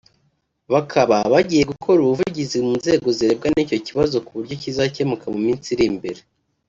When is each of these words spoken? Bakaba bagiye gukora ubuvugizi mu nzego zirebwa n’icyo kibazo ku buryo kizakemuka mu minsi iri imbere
Bakaba 0.73 1.17
bagiye 1.33 1.63
gukora 1.71 1.97
ubuvugizi 2.01 2.57
mu 2.65 2.71
nzego 2.79 3.07
zirebwa 3.17 3.47
n’icyo 3.51 3.77
kibazo 3.85 4.15
ku 4.25 4.31
buryo 4.37 4.55
kizakemuka 4.61 5.25
mu 5.33 5.39
minsi 5.45 5.67
iri 5.73 5.85
imbere 5.91 6.21